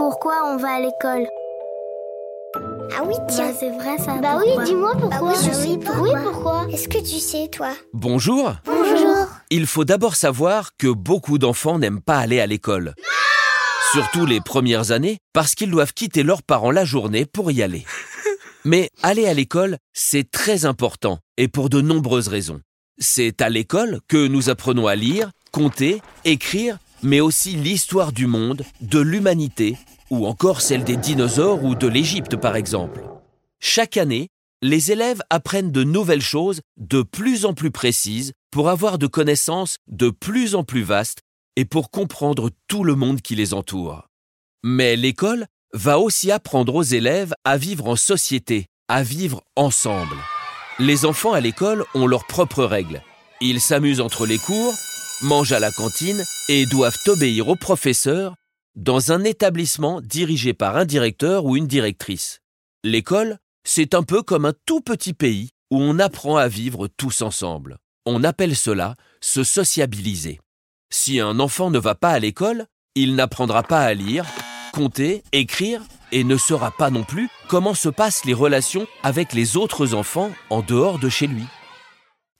pourquoi 0.00 0.32
on 0.46 0.56
va 0.56 0.76
à 0.76 0.80
l'école. 0.80 1.28
Ah 2.96 3.02
oui, 3.04 3.14
tiens. 3.28 3.48
Bah, 3.48 3.54
c'est 3.60 3.68
vrai 3.68 3.98
ça. 3.98 4.16
Bah 4.16 4.38
pourquoi 4.38 4.56
oui, 4.56 4.64
dis-moi 4.64 4.92
pourquoi. 4.98 5.18
Bah 5.18 5.26
oui, 5.26 5.34
je 5.44 5.52
sais 5.52 5.76
pourquoi. 5.76 6.00
Oui, 6.00 6.10
pourquoi 6.24 6.66
Est-ce 6.72 6.88
que 6.88 6.98
tu 7.00 7.20
sais, 7.20 7.48
toi 7.48 7.74
Bonjour 7.92 8.54
Bonjour. 8.64 9.26
Il 9.50 9.66
faut 9.66 9.84
d'abord 9.84 10.16
savoir 10.16 10.70
que 10.78 10.86
beaucoup 10.86 11.36
d'enfants 11.36 11.78
n'aiment 11.78 12.00
pas 12.00 12.16
aller 12.16 12.40
à 12.40 12.46
l'école. 12.46 12.94
Surtout 13.92 14.24
les 14.24 14.40
premières 14.40 14.90
années, 14.90 15.18
parce 15.34 15.54
qu'ils 15.54 15.70
doivent 15.70 15.92
quitter 15.92 16.22
leurs 16.22 16.42
parents 16.42 16.70
la 16.70 16.86
journée 16.86 17.26
pour 17.26 17.50
y 17.50 17.62
aller. 17.62 17.84
Mais 18.64 18.88
aller 19.02 19.26
à 19.26 19.34
l'école, 19.34 19.76
c'est 19.92 20.30
très 20.30 20.64
important, 20.64 21.18
et 21.36 21.48
pour 21.48 21.68
de 21.68 21.82
nombreuses 21.82 22.28
raisons. 22.28 22.62
C'est 22.96 23.42
à 23.42 23.50
l'école 23.50 24.00
que 24.08 24.26
nous 24.28 24.48
apprenons 24.48 24.86
à 24.86 24.94
lire, 24.94 25.30
compter, 25.52 26.00
écrire, 26.24 26.78
mais 27.02 27.20
aussi 27.20 27.56
l'histoire 27.56 28.12
du 28.12 28.26
monde, 28.26 28.64
de 28.80 28.98
l'humanité, 28.98 29.76
ou 30.10 30.26
encore 30.26 30.60
celle 30.60 30.84
des 30.84 30.96
dinosaures 30.96 31.64
ou 31.64 31.74
de 31.74 31.86
l'Égypte 31.86 32.36
par 32.36 32.56
exemple. 32.56 33.02
Chaque 33.60 33.96
année, 33.96 34.28
les 34.62 34.92
élèves 34.92 35.22
apprennent 35.30 35.72
de 35.72 35.84
nouvelles 35.84 36.22
choses 36.22 36.60
de 36.76 37.02
plus 37.02 37.44
en 37.44 37.54
plus 37.54 37.70
précises 37.70 38.32
pour 38.50 38.68
avoir 38.68 38.98
de 38.98 39.06
connaissances 39.06 39.76
de 39.86 40.10
plus 40.10 40.54
en 40.54 40.64
plus 40.64 40.82
vastes 40.82 41.20
et 41.56 41.64
pour 41.64 41.90
comprendre 41.90 42.50
tout 42.68 42.84
le 42.84 42.94
monde 42.94 43.22
qui 43.22 43.34
les 43.34 43.54
entoure. 43.54 44.08
Mais 44.62 44.96
l'école 44.96 45.46
va 45.72 45.98
aussi 45.98 46.30
apprendre 46.30 46.74
aux 46.74 46.82
élèves 46.82 47.32
à 47.44 47.56
vivre 47.56 47.88
en 47.88 47.96
société, 47.96 48.66
à 48.88 49.02
vivre 49.02 49.42
ensemble. 49.56 50.16
Les 50.78 51.04
enfants 51.04 51.32
à 51.32 51.40
l'école 51.40 51.84
ont 51.94 52.06
leurs 52.06 52.26
propres 52.26 52.64
règles. 52.64 53.02
Ils 53.40 53.60
s'amusent 53.60 54.00
entre 54.00 54.26
les 54.26 54.38
cours, 54.38 54.74
mangent 55.22 55.52
à 55.52 55.60
la 55.60 55.70
cantine 55.70 56.24
et 56.48 56.66
doivent 56.66 56.98
obéir 57.06 57.48
au 57.48 57.56
professeur 57.56 58.34
dans 58.76 59.12
un 59.12 59.24
établissement 59.24 60.00
dirigé 60.00 60.54
par 60.54 60.76
un 60.76 60.84
directeur 60.84 61.44
ou 61.44 61.56
une 61.56 61.66
directrice. 61.66 62.40
L'école, 62.84 63.38
c'est 63.64 63.94
un 63.94 64.02
peu 64.02 64.22
comme 64.22 64.46
un 64.46 64.54
tout 64.66 64.80
petit 64.80 65.12
pays 65.12 65.50
où 65.70 65.80
on 65.80 65.98
apprend 65.98 66.36
à 66.36 66.48
vivre 66.48 66.88
tous 66.88 67.22
ensemble. 67.22 67.78
On 68.06 68.24
appelle 68.24 68.56
cela 68.56 68.94
se 69.20 69.44
sociabiliser. 69.44 70.40
Si 70.90 71.20
un 71.20 71.38
enfant 71.38 71.70
ne 71.70 71.78
va 71.78 71.94
pas 71.94 72.10
à 72.10 72.18
l'école, 72.18 72.66
il 72.94 73.14
n'apprendra 73.14 73.62
pas 73.62 73.82
à 73.82 73.94
lire, 73.94 74.26
compter, 74.72 75.22
écrire 75.32 75.82
et 76.10 76.24
ne 76.24 76.36
saura 76.36 76.72
pas 76.72 76.90
non 76.90 77.04
plus 77.04 77.28
comment 77.48 77.74
se 77.74 77.88
passent 77.88 78.24
les 78.24 78.34
relations 78.34 78.86
avec 79.02 79.32
les 79.32 79.56
autres 79.56 79.94
enfants 79.94 80.32
en 80.48 80.62
dehors 80.62 80.98
de 80.98 81.08
chez 81.08 81.26
lui. 81.26 81.44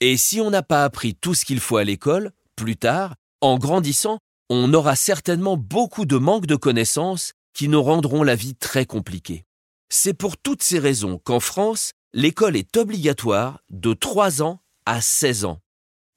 Et 0.00 0.16
si 0.16 0.40
on 0.40 0.50
n'a 0.50 0.62
pas 0.62 0.84
appris 0.84 1.14
tout 1.14 1.34
ce 1.34 1.44
qu'il 1.44 1.60
faut 1.60 1.76
à 1.76 1.84
l'école, 1.84 2.32
plus 2.60 2.76
tard, 2.76 3.14
en 3.40 3.56
grandissant, 3.56 4.18
on 4.50 4.74
aura 4.74 4.94
certainement 4.94 5.56
beaucoup 5.56 6.04
de 6.04 6.18
manque 6.18 6.44
de 6.44 6.56
connaissances 6.56 7.32
qui 7.54 7.68
nous 7.68 7.82
rendront 7.82 8.22
la 8.22 8.34
vie 8.34 8.54
très 8.54 8.84
compliquée. 8.84 9.46
C'est 9.88 10.12
pour 10.12 10.36
toutes 10.36 10.62
ces 10.62 10.78
raisons 10.78 11.18
qu'en 11.24 11.40
France, 11.40 11.92
l'école 12.12 12.56
est 12.56 12.76
obligatoire 12.76 13.60
de 13.70 13.94
3 13.94 14.42
ans 14.42 14.60
à 14.84 15.00
16 15.00 15.46
ans. 15.46 15.60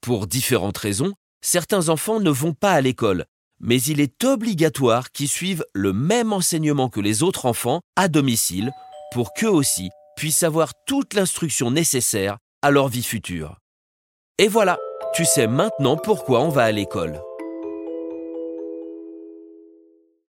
Pour 0.02 0.26
différentes 0.26 0.76
raisons, 0.76 1.14
certains 1.40 1.88
enfants 1.88 2.20
ne 2.20 2.30
vont 2.30 2.52
pas 2.52 2.72
à 2.72 2.82
l'école, 2.82 3.24
mais 3.58 3.80
il 3.80 3.98
est 3.98 4.22
obligatoire 4.22 5.12
qu'ils 5.12 5.28
suivent 5.28 5.64
le 5.72 5.94
même 5.94 6.34
enseignement 6.34 6.90
que 6.90 7.00
les 7.00 7.22
autres 7.22 7.46
enfants 7.46 7.80
à 7.96 8.08
domicile 8.08 8.70
pour 9.12 9.32
qu'eux 9.32 9.48
aussi 9.48 9.88
puissent 10.18 10.42
avoir 10.42 10.72
toute 10.86 11.14
l'instruction 11.14 11.70
nécessaire 11.70 12.36
à 12.60 12.70
leur 12.70 12.88
vie 12.88 13.02
future. 13.02 13.56
Et 14.36 14.48
voilà, 14.48 14.78
tu 15.14 15.24
sais 15.24 15.46
maintenant 15.46 15.96
pourquoi 15.96 16.40
on 16.40 16.48
va 16.48 16.64
à 16.64 16.72
l'école. 16.72 17.20